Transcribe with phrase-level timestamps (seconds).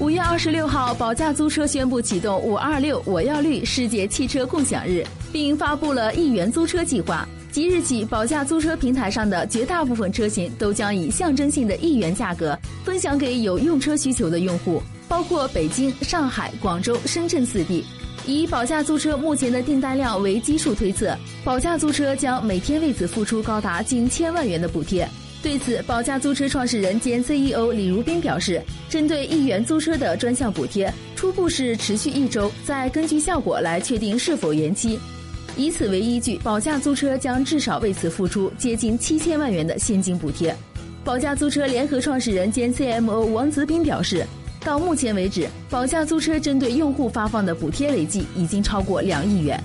[0.00, 7.28] 五月二十六号，保价租车宣布启动“五二六我要绿”世界汽车共享日，并发布了一元租车计划。
[7.52, 17.84] 即日起，保价租车平台上的绝大部分车型都将以象征性的一元价格分享给有用车需求的用户，包括北京、上海、广州、深圳四地。
[18.24, 21.14] 以保价租车目前的订单量为基数推测，
[21.44, 25.06] 保价租车将每天为此付出高达近千万元的补贴。
[25.42, 35.00] 对此，保价租车创始人兼 CEO 李如斌表示，针对一元租车的专项补贴，初步是持续一周，再根据效果来确定是否延期。
[35.56, 40.54] 以此为依据，保价租车将至少为此付出接近七千万元的现金补贴。
[41.02, 44.26] 保价租车联合创始人兼 CMO 王泽斌表示，
[44.62, 49.58] 到目前为止，保价租车针对用户发放的补贴累计已经超过两亿元。